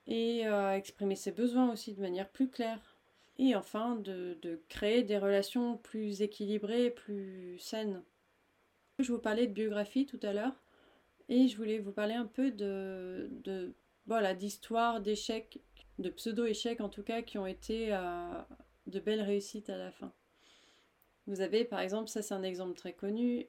et 0.08 0.46
euh, 0.46 0.70
à 0.70 0.78
exprimer 0.78 1.16
ses 1.16 1.32
besoins 1.32 1.72
aussi 1.72 1.94
de 1.94 2.02
manière 2.02 2.30
plus 2.30 2.50
claire. 2.50 2.98
Et 3.40 3.56
enfin, 3.56 3.96
de, 3.96 4.62
créer 4.68 5.04
des 5.04 5.20
relations 5.20 5.78
plus 5.78 6.22
équilibrées, 6.22 6.90
plus 6.90 7.60
saines. 7.60 8.02
Je 9.00 9.12
vous 9.12 9.20
parlais 9.20 9.46
de 9.46 9.54
biographie 9.54 10.08
tout 10.08 10.20
à 10.24 10.34
l'heure, 10.34 10.56
et 11.30 11.48
je 11.48 11.56
voulais 11.56 11.78
vous 11.80 11.92
parler 11.92 12.16
un 12.16 12.26
peu 12.26 12.52
de, 12.52 13.30
de 13.44 13.74
voilà, 14.08 14.34
d'histoires, 14.34 15.02
d'échecs, 15.02 15.60
de 16.00 16.10
pseudo-échecs 16.10 16.82
en 16.82 16.90
tout 16.90 17.04
cas, 17.04 17.22
qui 17.22 17.38
ont 17.38 17.46
été 17.46 17.90
de 18.88 19.00
belles 19.00 19.22
réussites 19.22 19.70
à 19.70 19.78
la 19.78 19.92
fin. 19.92 20.14
Vous 21.28 21.42
avez 21.42 21.66
par 21.66 21.82
exemple, 21.82 22.10
ça 22.10 22.22
c'est 22.22 22.34
un 22.34 22.44
exemple 22.44 22.78
très 22.78 22.94
connu, 22.94 23.48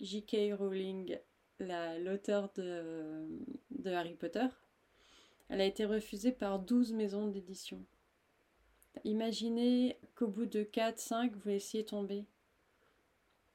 J.K. 0.00 0.54
Rowling, 0.58 1.18
l'auteur 1.60 2.50
de, 2.56 3.26
de 3.70 3.90
Harry 3.90 4.14
Potter. 4.14 4.46
Elle 5.50 5.60
a 5.60 5.66
été 5.66 5.84
refusée 5.84 6.32
par 6.32 6.58
12 6.58 6.94
maisons 6.94 7.28
d'édition. 7.28 7.84
Imaginez 9.04 9.98
qu'au 10.14 10.28
bout 10.28 10.46
de 10.46 10.62
4, 10.62 10.98
5, 10.98 11.36
vous 11.36 11.48
laissiez 11.48 11.84
tomber. 11.84 12.24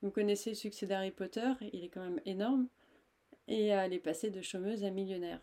Vous 0.02 0.12
connaissez 0.12 0.52
le 0.52 0.56
succès 0.56 0.86
d'Harry 0.86 1.12
Potter, 1.12 1.52
il 1.74 1.84
est 1.84 1.90
quand 1.90 2.04
même 2.04 2.22
énorme, 2.26 2.68
et 3.48 3.68
elle 3.68 3.94
est 3.94 4.00
passée 4.00 4.30
de 4.30 4.42
chômeuse 4.42 4.84
à 4.84 4.92
millionnaire. 4.92 5.42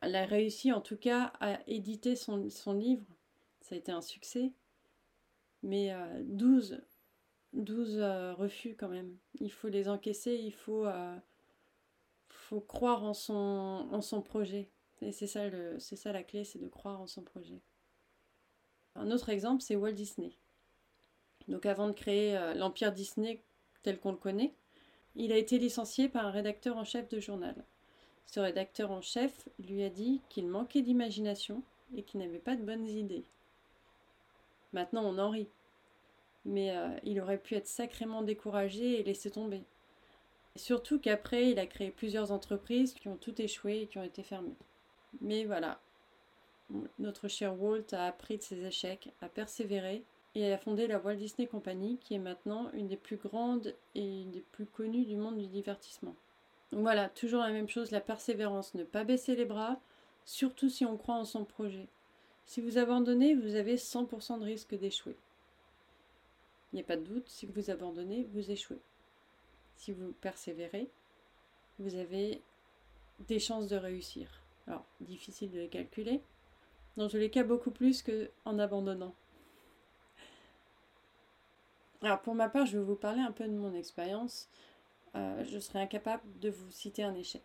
Elle 0.00 0.16
a 0.16 0.24
réussi 0.24 0.72
en 0.72 0.80
tout 0.80 0.96
cas 0.96 1.32
à 1.40 1.58
éditer 1.66 2.16
son, 2.16 2.36
livre, 2.72 3.04
ça 3.60 3.74
a 3.74 3.78
été 3.78 3.92
un 3.92 4.00
succès, 4.00 4.52
mais 5.62 5.94
12 6.22 6.72
euh, 6.72 6.76
12 7.52 7.98
euh, 7.98 8.34
refus 8.34 8.76
quand 8.76 8.88
même. 8.88 9.16
Il 9.40 9.50
faut 9.52 9.68
les 9.68 9.88
encaisser, 9.88 10.34
il 10.34 10.52
faut, 10.52 10.86
euh, 10.86 11.16
croire 12.66 13.04
en 13.04 13.14
son, 13.14 14.22
projet. 14.24 14.68
Et 15.02 15.12
c'est 15.12 15.26
ça, 15.26 15.44
c'est 15.78 15.96
ça 15.96 16.12
la 16.12 16.22
clé, 16.22 16.44
c'est 16.44 16.58
de 16.58 16.68
croire 16.68 17.00
en 17.00 17.06
son 17.06 17.22
projet. 17.22 17.60
Un 18.94 19.10
autre 19.10 19.28
exemple, 19.28 19.62
c'est 19.62 19.76
Walt 19.76 19.92
Disney. 19.92 20.32
Donc 21.48 21.66
avant 21.66 21.88
de 21.88 21.92
créer 21.92 22.36
euh, 22.36 22.54
l'empire 22.54 22.92
Disney 22.92 23.42
tel 23.82 23.98
qu'on 23.98 24.12
le 24.12 24.18
connaît, 24.18 24.54
il 25.16 25.32
a 25.32 25.36
été 25.36 25.58
licencié 25.58 26.08
par 26.08 26.26
un 26.26 26.30
rédacteur 26.30 26.76
en 26.76 26.84
chef 26.84 27.08
de 27.08 27.18
journal. 27.18 27.64
Ce 28.30 28.38
rédacteur 28.38 28.92
en 28.92 29.00
chef 29.00 29.48
lui 29.58 29.82
a 29.82 29.90
dit 29.90 30.20
qu'il 30.28 30.46
manquait 30.46 30.82
d'imagination 30.82 31.62
et 31.96 32.02
qu'il 32.02 32.20
n'avait 32.20 32.38
pas 32.38 32.54
de 32.54 32.62
bonnes 32.62 32.86
idées. 32.86 33.24
Maintenant 34.72 35.02
on 35.04 35.18
en 35.18 35.30
rit 35.30 35.48
mais 36.44 36.76
euh, 36.76 36.88
il 37.04 37.20
aurait 37.20 37.38
pu 37.38 37.54
être 37.54 37.66
sacrément 37.66 38.22
découragé 38.22 39.00
et 39.00 39.02
laisser 39.02 39.30
tomber. 39.30 39.62
surtout 40.56 40.98
qu'après, 40.98 41.50
il 41.50 41.58
a 41.58 41.66
créé 41.66 41.90
plusieurs 41.90 42.32
entreprises 42.32 42.94
qui 42.94 43.08
ont 43.08 43.16
tout 43.16 43.40
échoué 43.40 43.82
et 43.82 43.86
qui 43.86 43.98
ont 43.98 44.04
été 44.04 44.22
fermées. 44.22 44.56
Mais 45.20 45.44
voilà, 45.44 45.80
notre 46.98 47.28
cher 47.28 47.60
Walt 47.60 47.92
a 47.92 48.06
appris 48.06 48.38
de 48.38 48.42
ses 48.42 48.64
échecs, 48.64 49.10
a 49.20 49.28
persévéré 49.28 50.02
et 50.34 50.52
a 50.52 50.58
fondé 50.58 50.86
la 50.86 50.98
Walt 50.98 51.16
Disney 51.16 51.46
Company 51.46 51.98
qui 52.00 52.14
est 52.14 52.18
maintenant 52.18 52.70
une 52.72 52.88
des 52.88 52.96
plus 52.96 53.16
grandes 53.16 53.74
et 53.94 54.24
des 54.24 54.44
plus 54.52 54.66
connues 54.66 55.04
du 55.04 55.16
monde 55.16 55.38
du 55.38 55.46
divertissement. 55.46 56.14
Voilà, 56.72 57.08
toujours 57.08 57.40
la 57.40 57.50
même 57.50 57.68
chose, 57.68 57.90
la 57.90 58.00
persévérance, 58.00 58.74
ne 58.74 58.84
pas 58.84 59.04
baisser 59.04 59.34
les 59.34 59.44
bras, 59.44 59.80
surtout 60.24 60.68
si 60.68 60.84
on 60.84 60.96
croit 60.96 61.16
en 61.16 61.24
son 61.24 61.44
projet. 61.44 61.88
Si 62.46 62.60
vous 62.60 62.78
abandonnez, 62.78 63.34
vous 63.34 63.56
avez 63.56 63.76
100% 63.76 64.38
de 64.38 64.44
risque 64.44 64.74
d'échouer. 64.76 65.16
Il 66.72 66.76
n'y 66.76 66.82
a 66.82 66.84
pas 66.84 66.96
de 66.96 67.04
doute, 67.04 67.28
si 67.28 67.46
vous 67.46 67.70
abandonnez, 67.70 68.28
vous 68.32 68.50
échouez. 68.50 68.80
Si 69.76 69.92
vous 69.92 70.12
persévérez, 70.20 70.88
vous 71.78 71.96
avez 71.96 72.42
des 73.26 73.40
chances 73.40 73.68
de 73.68 73.76
réussir. 73.76 74.28
Alors, 74.66 74.84
difficile 75.00 75.50
de 75.50 75.58
les 75.58 75.68
calculer. 75.68 76.20
Dans 76.96 77.08
tous 77.08 77.16
les 77.16 77.30
cas, 77.30 77.42
beaucoup 77.42 77.70
plus 77.70 78.02
qu'en 78.02 78.58
abandonnant. 78.58 79.14
Alors, 82.02 82.20
pour 82.20 82.34
ma 82.34 82.48
part, 82.48 82.66
je 82.66 82.78
vais 82.78 82.84
vous 82.84 82.96
parler 82.96 83.20
un 83.20 83.32
peu 83.32 83.44
de 83.44 83.52
mon 83.52 83.74
expérience. 83.74 84.48
Euh, 85.16 85.44
je 85.44 85.58
serais 85.58 85.80
incapable 85.80 86.22
de 86.40 86.50
vous 86.50 86.70
citer 86.70 87.02
un 87.02 87.14
échec. 87.14 87.42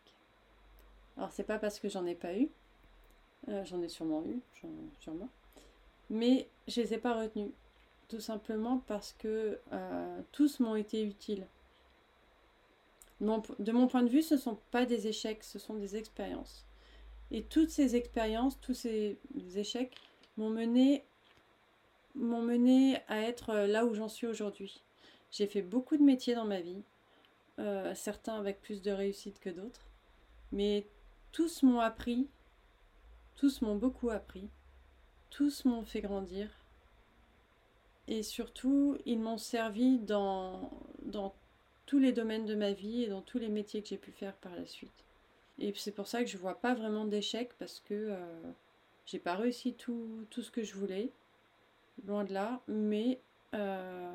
Alors, 1.18 1.32
c'est 1.32 1.44
pas 1.44 1.58
parce 1.58 1.80
que 1.80 1.90
j'en 1.90 2.06
ai 2.06 2.16
pas 2.16 2.36
eu. 2.36 2.50
Euh, 3.48 3.64
j'en 3.66 3.82
ai 3.82 3.90
sûrement 3.90 4.24
eu, 4.26 4.40
sûrement. 5.00 5.30
Mais 6.10 6.48
je 6.68 6.82
les 6.82 6.94
ai 6.94 6.98
pas 6.98 7.20
retenus 7.20 7.52
tout 8.08 8.20
simplement 8.20 8.84
parce 8.88 9.14
que 9.14 9.60
euh, 9.72 10.22
tous 10.32 10.60
m'ont 10.60 10.76
été 10.76 11.04
utiles. 11.04 11.48
de 13.20 13.72
mon 13.72 13.88
point 13.88 14.04
de 14.04 14.10
vue, 14.10 14.22
ce 14.22 14.36
ne 14.36 14.40
sont 14.40 14.60
pas 14.72 14.86
des 14.86 15.08
échecs, 15.08 15.44
ce 15.44 15.58
sont 15.58 15.76
des 15.76 15.96
expériences. 15.96 16.66
Et 17.32 17.44
toutes 17.44 17.72
ces 17.72 17.96
expériences, 17.96 18.60
tous 18.62 18.76
ces 18.76 19.18
échecs 19.56 19.96
m'ont 20.38 20.50
mené, 20.52 21.04
m'ont 22.14 22.44
mené 22.44 23.00
à 23.08 23.22
être 23.22 23.54
là 23.54 23.86
où 23.86 23.96
j'en 23.96 24.10
suis 24.10 24.28
aujourd'hui. 24.28 24.84
J'ai 25.32 25.48
fait 25.48 25.64
beaucoup 25.64 25.98
de 25.98 26.04
métiers 26.04 26.36
dans 26.36 26.46
ma 26.46 26.62
vie, 26.62 26.84
euh, 27.60 27.94
certains 27.96 28.36
avec 28.36 28.62
plus 28.62 28.82
de 28.82 28.92
réussite 28.92 29.40
que 29.40 29.50
d'autres, 29.50 29.88
mais 30.52 30.88
tous 31.32 31.64
m'ont 31.64 31.80
appris, 31.80 32.28
tous 33.36 33.62
m'ont 33.62 33.76
beaucoup 33.76 34.10
appris, 34.10 34.50
tous 35.30 35.66
m'ont 35.66 35.84
fait 35.84 36.02
grandir, 36.02 36.50
et 38.08 38.24
surtout, 38.24 38.98
ils 39.06 39.20
m'ont 39.20 39.38
servi 39.38 39.98
dans, 40.00 40.70
dans 41.02 41.34
tous 41.86 42.00
les 42.00 42.12
domaines 42.12 42.46
de 42.46 42.56
ma 42.56 42.72
vie 42.72 43.04
et 43.04 43.08
dans 43.08 43.22
tous 43.22 43.40
les 43.40 43.50
métiers 43.50 43.82
que 43.82 43.90
j'ai 43.90 43.98
pu 43.98 44.12
faire 44.12 44.36
par 44.36 44.56
la 44.56 44.66
suite. 44.66 45.04
Et 45.58 45.74
c'est 45.76 45.92
pour 45.92 46.08
ça 46.08 46.24
que 46.24 46.30
je 46.30 46.38
vois 46.38 46.60
pas 46.60 46.74
vraiment 46.74 47.06
d'échec 47.06 47.52
parce 47.58 47.80
que 47.80 47.94
euh, 47.94 48.52
j'ai 49.06 49.20
pas 49.20 49.36
réussi 49.36 49.74
tout, 49.74 50.26
tout, 50.30 50.42
ce 50.42 50.52
que 50.52 50.64
je 50.64 50.76
voulais, 50.76 51.12
loin 52.06 52.26
de 52.26 52.34
là, 52.34 52.62
mais 52.68 53.20
euh, 53.54 54.14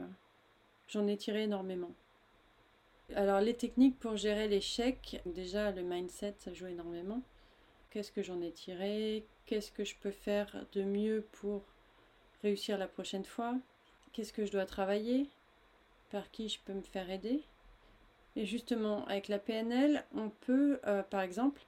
j'en 0.88 1.06
ai 1.06 1.16
tiré 1.16 1.44
énormément. 1.44 1.92
Alors 3.16 3.40
les 3.40 3.54
techniques 3.54 3.98
pour 3.98 4.16
gérer 4.16 4.46
l'échec, 4.46 5.20
déjà 5.26 5.72
le 5.72 5.82
mindset 5.82 6.34
ça 6.38 6.52
joue 6.52 6.68
énormément. 6.68 7.22
Qu'est-ce 7.90 8.12
que 8.12 8.22
j'en 8.22 8.40
ai 8.40 8.52
tiré? 8.52 9.26
Qu'est-ce 9.46 9.72
que 9.72 9.84
je 9.84 9.96
peux 9.96 10.12
faire 10.12 10.64
de 10.72 10.84
mieux 10.84 11.26
pour 11.32 11.64
réussir 12.42 12.78
la 12.78 12.86
prochaine 12.86 13.24
fois? 13.24 13.56
Qu'est-ce 14.12 14.32
que 14.32 14.46
je 14.46 14.52
dois 14.52 14.64
travailler? 14.64 15.28
Par 16.10 16.30
qui 16.30 16.48
je 16.48 16.60
peux 16.64 16.72
me 16.72 16.82
faire 16.82 17.10
aider? 17.10 17.42
Et 18.36 18.46
justement, 18.46 19.04
avec 19.06 19.26
la 19.26 19.40
PNL, 19.40 20.04
on 20.14 20.30
peut, 20.30 20.78
euh, 20.86 21.02
par 21.02 21.22
exemple, 21.22 21.62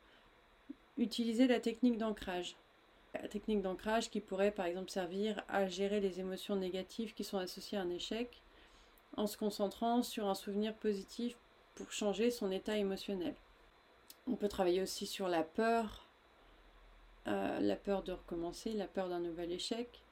utiliser 0.96 1.48
la 1.48 1.58
technique 1.58 1.98
d'ancrage. 1.98 2.54
La 3.14 3.26
technique 3.26 3.62
d'ancrage 3.62 4.10
qui 4.10 4.20
pourrait, 4.20 4.52
par 4.52 4.66
exemple, 4.66 4.90
servir 4.90 5.42
à 5.48 5.66
gérer 5.66 5.98
les 5.98 6.20
émotions 6.20 6.54
négatives 6.54 7.14
qui 7.14 7.24
sont 7.24 7.38
associées 7.38 7.78
à 7.78 7.82
un 7.82 7.90
échec 7.90 8.42
en 9.16 9.26
se 9.26 9.36
concentrant 9.36 10.02
sur 10.02 10.26
un 10.26 10.34
souvenir 10.34 10.74
positif 10.74 11.36
pour 11.74 11.90
changer 11.92 12.30
son 12.30 12.50
état 12.50 12.76
émotionnel. 12.76 13.34
On 14.26 14.36
peut 14.36 14.48
travailler 14.48 14.82
aussi 14.82 15.06
sur 15.06 15.28
la 15.28 15.42
peur, 15.42 16.06
euh, 17.26 17.60
la 17.60 17.76
peur 17.76 18.02
de 18.02 18.12
recommencer, 18.12 18.72
la 18.72 18.86
peur 18.86 19.08
d'un 19.08 19.20
nouvel 19.20 19.52
échec, 19.52 20.02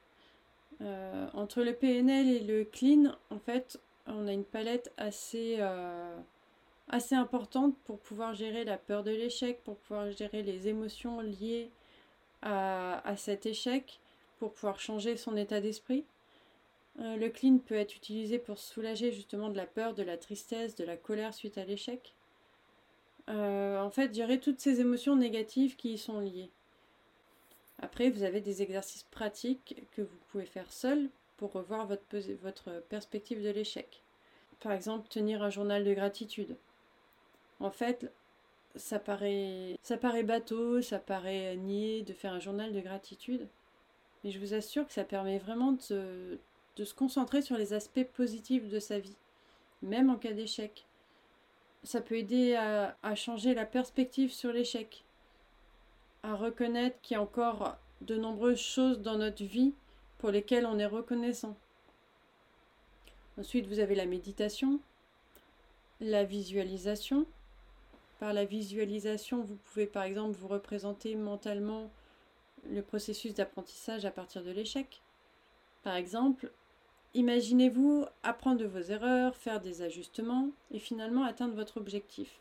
euh, 0.81 1.29
entre 1.33 1.61
le 1.61 1.73
PNL 1.73 2.27
et 2.27 2.39
le 2.39 2.65
clean, 2.65 3.15
en 3.29 3.39
fait, 3.39 3.79
on 4.07 4.27
a 4.27 4.33
une 4.33 4.43
palette 4.43 4.91
assez, 4.97 5.57
euh, 5.59 6.17
assez 6.89 7.15
importante 7.15 7.77
pour 7.85 7.99
pouvoir 7.99 8.33
gérer 8.33 8.65
la 8.65 8.77
peur 8.77 9.03
de 9.03 9.11
l'échec, 9.11 9.63
pour 9.63 9.77
pouvoir 9.77 10.11
gérer 10.11 10.41
les 10.41 10.67
émotions 10.67 11.21
liées 11.21 11.71
à 12.43 13.13
cet 13.17 13.45
échec, 13.45 13.99
pour 14.39 14.51
pouvoir 14.53 14.79
changer 14.79 15.15
son 15.15 15.37
état 15.37 15.61
d'esprit. 15.61 16.05
Euh, 16.99 17.15
le 17.15 17.29
clean 17.29 17.57
peut 17.57 17.75
être 17.75 17.95
utilisé 17.95 18.37
pour 18.37 18.57
soulager 18.57 19.11
justement 19.11 19.49
de 19.49 19.57
la 19.57 19.65
peur, 19.65 19.93
de 19.93 20.03
la 20.03 20.17
tristesse, 20.17 20.75
de 20.75 20.83
la 20.83 20.97
colère 20.97 21.33
suite 21.33 21.57
à 21.57 21.65
l'échec. 21.65 22.13
en 23.27 23.89
fait, 23.91 24.13
gérer 24.13 24.39
toutes 24.39 24.59
ces 24.59 24.81
émotions 24.81 25.15
négatives 25.15 25.75
qui 25.77 25.93
y 25.93 25.97
sont 25.97 26.19
liées. 26.19 26.49
Après, 27.81 28.09
vous 28.09 28.23
avez 28.23 28.41
des 28.41 28.61
exercices 28.61 29.03
pratiques 29.03 29.75
que 29.91 30.01
vous 30.01 30.17
pouvez 30.29 30.45
faire 30.45 30.71
seul 30.71 31.09
pour 31.37 31.51
revoir 31.53 31.87
votre, 31.87 32.83
perspective 32.87 33.43
de 33.43 33.49
l'échec. 33.49 34.03
Par 34.59 34.71
exemple, 34.71 35.07
tenir 35.09 35.41
un 35.41 35.49
journal 35.49 35.83
de 35.83 35.93
gratitude. 35.93 36.55
En 37.59 37.71
fait, 37.71 38.11
ça 38.75 38.99
paraît, 38.99 39.79
ça 39.81 39.97
paraît 39.97 40.21
bateau, 40.21 40.83
ça 40.83 40.99
paraît 40.99 41.55
nier 41.57 42.03
de 42.03 42.13
faire 42.13 42.33
un 42.33 42.39
journal 42.39 42.71
de 42.71 42.79
gratitude, 42.79 43.47
mais 44.23 44.29
je 44.29 44.39
vous 44.39 44.53
assure 44.53 44.85
que 44.85 44.93
ça 44.93 45.03
permet 45.03 45.39
vraiment 45.39 45.71
de, 45.89 46.39
de 46.77 46.85
se 46.85 46.93
concentrer 46.93 47.41
sur 47.41 47.57
les 47.57 47.73
aspects 47.73 48.05
positifs 48.13 48.67
de 48.69 48.79
sa 48.79 48.99
vie, 48.99 49.15
même 49.81 50.09
en 50.09 50.15
cas 50.15 50.33
d'échec. 50.33 50.85
Ça 51.83 52.01
peut 52.01 52.15
aider 52.15 52.55
à, 52.55 53.15
changer 53.15 53.53
la 53.53 53.65
perspective 53.65 54.31
sur 54.31 54.53
l'échec, 54.53 55.03
à 56.23 56.35
reconnaître 56.35 56.99
qu'il 57.01 57.15
y 57.15 57.17
a 57.17 57.21
encore 57.21 57.77
de 58.01 58.15
nombreuses 58.15 58.61
choses 58.61 59.01
dans 59.01 59.17
notre 59.17 59.43
vie 59.43 59.73
pour 60.19 60.31
lesquelles 60.31 60.65
on 60.65 60.79
est 60.79 60.85
reconnaissant. 60.85 61.57
Ensuite, 63.39 63.65
vous 63.65 63.79
avez 63.79 63.95
la 63.95 64.05
méditation, 64.05 64.79
la 65.99 66.23
visualisation, 66.23 67.25
par 68.19 68.33
la 68.33 68.45
visualisation, 68.45 69.41
vous 69.41 69.55
pouvez 69.55 69.87
par 69.87 70.03
exemple 70.03 70.37
vous 70.37 70.47
représenter 70.47 71.15
mentalement 71.15 71.89
le 72.69 72.83
processus 72.83 73.33
d'apprentissage 73.33 74.05
à 74.05 74.11
partir 74.11 74.43
de 74.43 74.51
l'échec. 74.51 75.01
Par 75.81 75.95
exemple, 75.95 76.51
imaginez-vous 77.13 78.05
apprendre 78.23 78.59
de 78.59 78.65
vos 78.65 78.81
erreurs, 78.81 79.35
faire 79.35 79.59
des 79.59 79.81
ajustements 79.81 80.49
et 80.71 80.79
finalement 80.79 81.23
atteindre 81.23 81.55
votre 81.55 81.77
objectif. 81.77 82.39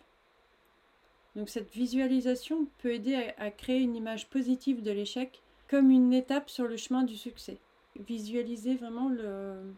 Donc 1.37 1.49
cette 1.49 1.71
visualisation 1.73 2.67
peut 2.79 2.93
aider 2.93 3.33
à, 3.37 3.50
créer 3.50 3.81
une 3.81 3.97
image 3.97 4.29
positive 4.29 4.83
de 4.83 4.91
l'échec 4.91 5.43
comme 5.69 5.91
une 5.91 6.12
étape 6.12 6.50
sur 6.50 6.67
le 6.67 6.77
chemin 6.77 7.05
du 7.05 7.17
succès. 7.17 7.59
Visualisez 7.97 8.75
vraiment 8.75 9.09
le, 9.09 9.73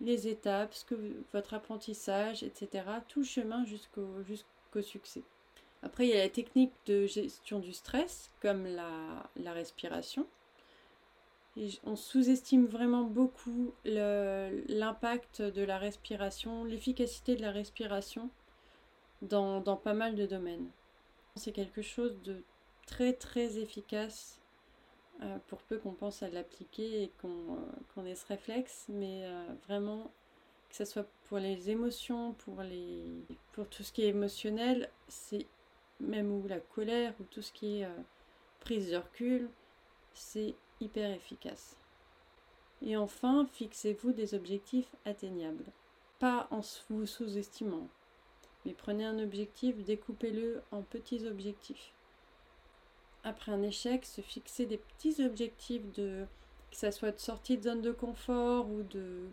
les 0.00 0.28
étapes, 0.28 0.74
ce 0.74 0.84
votre 1.32 1.54
apprentissage, 1.54 2.42
etc. 2.42 2.84
Tout 3.08 3.24
chemin 3.24 3.64
jusqu'au 3.64 4.82
succès. 4.82 5.22
Après, 5.82 6.06
il 6.06 6.14
y 6.14 6.18
a 6.18 6.22
la 6.22 6.30
technique 6.30 6.72
de 6.86 7.06
gestion 7.06 7.58
du 7.58 7.74
stress, 7.74 8.30
comme 8.40 8.66
la, 8.66 9.52
respiration. 9.52 10.26
On 11.84 11.94
sous-estime 11.94 12.66
vraiment 12.66 13.04
beaucoup 13.04 13.72
l'impact 13.84 15.40
de 15.40 15.62
la 15.62 15.78
respiration, 15.78 16.64
l'efficacité 16.64 17.36
de 17.36 17.42
la 17.42 17.52
respiration 17.52 18.28
dans, 19.22 19.76
pas 19.76 19.94
mal 19.94 20.16
de 20.16 20.26
domaines. 20.26 20.68
C'est 21.36 21.52
quelque 21.52 21.82
chose 21.82 22.20
de 22.22 22.42
très 22.86 23.12
très 23.12 23.58
efficace 23.58 24.40
euh, 25.22 25.38
pour 25.46 25.60
peu 25.62 25.78
qu'on 25.78 25.92
pense 25.92 26.22
à 26.22 26.28
l'appliquer 26.28 27.04
et 27.04 27.12
qu'on 27.20 27.56
euh, 27.98 28.06
ait 28.06 28.16
ce 28.16 28.26
réflexe, 28.26 28.86
mais 28.88 29.22
euh, 29.24 29.46
vraiment 29.68 30.10
que 30.68 30.76
ce 30.76 30.84
soit 30.84 31.06
pour 31.28 31.38
les 31.38 31.70
émotions, 31.70 32.32
pour, 32.32 32.62
les, 32.62 33.24
pour 33.52 33.68
tout 33.68 33.84
ce 33.84 33.92
qui 33.92 34.02
est 34.02 34.08
émotionnel, 34.08 34.90
c'est 35.06 35.46
même 36.00 36.32
ou 36.32 36.48
la 36.48 36.58
colère 36.58 37.14
ou 37.20 37.24
tout 37.24 37.42
ce 37.42 37.52
qui 37.52 37.80
est 37.80 37.88
prise 38.58 38.90
de 38.90 38.96
recul, 38.96 39.48
c'est 40.14 40.56
hyper 40.80 41.10
efficace. 41.10 41.76
Et 42.82 42.96
enfin, 42.96 43.46
fixez-vous 43.52 44.12
des 44.12 44.34
objectifs 44.34 44.94
atteignables, 45.04 45.64
pas 46.18 46.48
en 46.50 46.60
vous 46.90 47.06
sous-estimant, 47.06 47.88
mais 48.64 48.72
prenez 48.72 49.04
un 49.04 49.18
objectif, 49.18 49.82
découpez-le 49.84 50.62
en 50.70 50.82
petits 50.82 51.26
objectifs. 51.26 51.92
Après 53.22 53.52
un 53.52 53.62
échec, 53.62 54.04
se 54.04 54.20
fixer 54.20 54.66
des 54.66 54.78
petits 54.78 55.24
objectifs 55.24 55.90
de 55.92 56.26
que 56.70 56.76
ça 56.76 56.90
soit 56.90 57.12
de 57.12 57.18
sortie 57.18 57.56
de 57.56 57.62
zone 57.62 57.82
de 57.82 57.92
confort 57.92 58.68
ou 58.68 58.82
de 58.82 59.28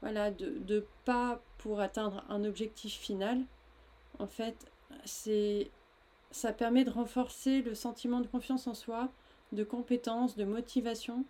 voilà, 0.00 0.30
de, 0.30 0.86
pas 1.04 1.42
pour 1.58 1.80
atteindre 1.80 2.24
un 2.30 2.44
objectif 2.44 2.94
final. 2.94 3.44
En 4.18 4.26
fait, 4.26 4.70
ça 6.30 6.52
permet 6.52 6.84
de 6.84 6.90
renforcer 6.90 7.60
le 7.60 7.74
sentiment 7.74 8.20
de 8.20 8.26
confiance 8.26 8.66
en 8.66 8.74
soi, 8.74 9.10
de 9.52 9.64
compétence, 9.64 10.36
de 10.36 10.44
motivation 10.44 11.24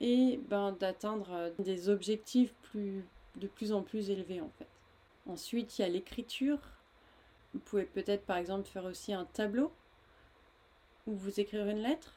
et 0.00 0.40
ben, 0.48 0.72
d'atteindre 0.72 1.52
des 1.58 1.88
objectifs 1.88 2.54
plus, 2.62 3.04
de 3.36 3.46
plus 3.46 3.72
en 3.72 3.82
plus 3.82 4.10
élevés 4.10 4.40
en 4.40 4.50
fait. 4.58 4.68
Ensuite, 5.26 5.78
il 5.78 5.82
y 5.82 5.84
a 5.84 5.88
l'écriture. 5.88 6.58
Vous 7.52 7.60
pouvez 7.60 7.84
peut-être 7.84 8.24
par 8.24 8.36
exemple 8.36 8.68
faire 8.68 8.84
aussi 8.84 9.12
un 9.12 9.24
tableau 9.24 9.72
où 11.06 11.14
vous 11.14 11.40
écrivez 11.40 11.70
une 11.70 11.82
lettre 11.82 12.14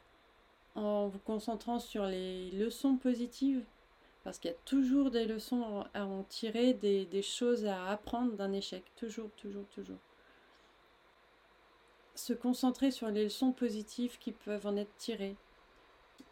en 0.76 1.08
vous 1.08 1.20
concentrant 1.20 1.80
sur 1.80 2.06
les 2.06 2.52
leçons 2.52 2.96
positives 2.96 3.64
parce 4.24 4.40
qu'il 4.40 4.52
y 4.52 4.54
a 4.54 4.58
toujours 4.66 5.12
des 5.12 5.26
leçons 5.26 5.84
à 5.94 6.06
en 6.06 6.24
tirer, 6.24 6.74
des 6.74 7.22
choses 7.22 7.66
à 7.66 7.88
apprendre 7.88 8.34
d'un 8.34 8.54
échec. 8.54 8.84
Toujours, 8.96 9.30
toujours, 9.36 9.66
toujours. 9.68 9.98
Se 12.24 12.32
concentrer 12.32 12.90
sur 12.90 13.10
les 13.10 13.26
leçons 13.26 13.52
positives 13.52 14.18
qui 14.18 14.32
peuvent 14.32 14.66
en 14.66 14.78
être 14.78 14.96
tirées, 14.96 15.36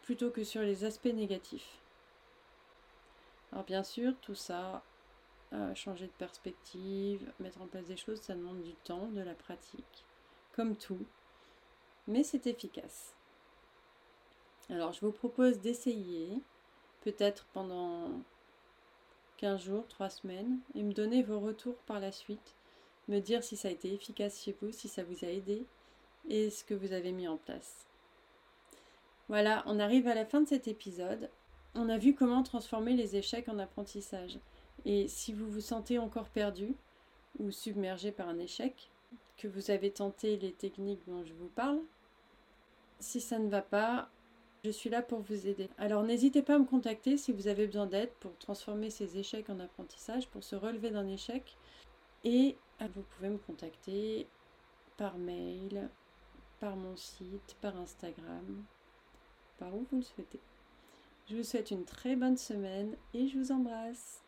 plutôt 0.00 0.30
que 0.30 0.42
sur 0.42 0.62
les 0.62 0.84
aspects 0.84 1.04
négatifs. 1.04 1.82
Alors 3.52 3.66
bien 3.66 3.82
sûr, 3.82 4.14
tout 4.22 4.34
ça, 4.34 4.82
euh, 5.52 5.74
changer 5.74 6.06
de 6.06 6.12
perspective, 6.12 7.30
mettre 7.40 7.60
en 7.60 7.66
place 7.66 7.84
des 7.84 7.98
choses, 7.98 8.22
ça 8.22 8.34
demande 8.34 8.62
du 8.62 8.72
temps, 8.72 9.08
de 9.08 9.20
la 9.20 9.34
pratique, 9.34 10.06
comme 10.56 10.76
tout. 10.76 11.04
Mais 12.08 12.22
c'est 12.22 12.46
efficace. 12.46 13.14
Alors 14.70 14.94
je 14.94 15.00
vous 15.02 15.12
propose 15.12 15.60
d'essayer 15.60 16.40
peut-être 17.02 17.44
pendant 17.52 18.12
15 19.36 19.62
jours, 19.62 19.86
3 19.88 20.08
semaines, 20.08 20.58
et 20.74 20.82
me 20.82 20.94
donner 20.94 21.22
vos 21.22 21.38
retours 21.38 21.76
par 21.84 22.00
la 22.00 22.12
suite, 22.12 22.56
me 23.08 23.20
dire 23.20 23.44
si 23.44 23.58
ça 23.58 23.68
a 23.68 23.72
été 23.72 23.92
efficace 23.92 24.42
chez 24.42 24.56
vous, 24.62 24.72
si 24.72 24.88
ça 24.88 25.04
vous 25.04 25.26
a 25.26 25.28
aidé, 25.28 25.66
et 26.28 26.50
ce 26.50 26.64
que 26.64 26.74
vous 26.74 26.92
avez 26.92 27.12
mis 27.12 27.28
en 27.28 27.36
place. 27.36 27.86
Voilà, 29.28 29.62
on 29.66 29.78
arrive 29.78 30.08
à 30.08 30.14
la 30.14 30.24
fin 30.24 30.40
de 30.40 30.48
cet 30.48 30.68
épisode. 30.68 31.30
On 31.74 31.88
a 31.88 31.98
vu 31.98 32.14
comment 32.14 32.42
transformer 32.42 32.94
les 32.94 33.16
échecs 33.16 33.48
en 33.48 33.58
apprentissage. 33.58 34.38
Et 34.84 35.08
si 35.08 35.32
vous 35.32 35.48
vous 35.48 35.60
sentez 35.60 35.98
encore 35.98 36.28
perdu 36.28 36.74
ou 37.38 37.50
submergé 37.50 38.12
par 38.12 38.28
un 38.28 38.38
échec, 38.38 38.90
que 39.38 39.48
vous 39.48 39.70
avez 39.70 39.90
tenté 39.90 40.36
les 40.36 40.52
techniques 40.52 41.06
dont 41.06 41.24
je 41.24 41.32
vous 41.34 41.48
parle, 41.48 41.80
si 43.00 43.20
ça 43.20 43.38
ne 43.38 43.48
va 43.48 43.62
pas, 43.62 44.10
je 44.64 44.70
suis 44.70 44.90
là 44.90 45.02
pour 45.02 45.20
vous 45.20 45.46
aider. 45.48 45.68
Alors 45.78 46.04
n'hésitez 46.04 46.42
pas 46.42 46.54
à 46.54 46.58
me 46.58 46.64
contacter 46.64 47.16
si 47.16 47.32
vous 47.32 47.48
avez 47.48 47.66
besoin 47.66 47.86
d'aide 47.86 48.12
pour 48.20 48.36
transformer 48.38 48.90
ces 48.90 49.18
échecs 49.18 49.50
en 49.50 49.58
apprentissage, 49.58 50.28
pour 50.28 50.44
se 50.44 50.54
relever 50.54 50.90
d'un 50.90 51.08
échec. 51.08 51.56
Et 52.24 52.56
euh, 52.80 52.86
vous 52.94 53.02
pouvez 53.02 53.30
me 53.30 53.38
contacter 53.38 54.28
par 54.96 55.18
mail, 55.18 55.88
par 56.62 56.76
mon 56.76 56.94
site, 56.94 57.56
par 57.60 57.76
Instagram, 57.76 58.64
par 59.58 59.74
où 59.74 59.84
vous 59.90 59.96
le 59.96 60.02
souhaitez. 60.02 60.38
Je 61.28 61.36
vous 61.36 61.42
souhaite 61.42 61.72
une 61.72 61.84
très 61.84 62.14
bonne 62.14 62.36
semaine 62.36 62.94
et 63.14 63.26
je 63.26 63.36
vous 63.36 63.50
embrasse. 63.50 64.21